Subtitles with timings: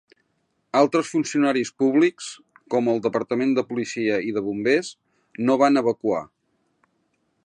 [0.77, 2.29] Altres funcionaris públics,
[2.75, 4.93] com el departament de policia i de bombers,
[5.51, 6.27] no van evacuar.